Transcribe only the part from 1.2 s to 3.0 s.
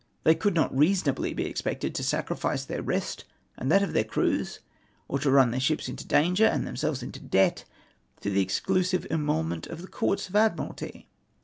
be ex pected to sacrifice their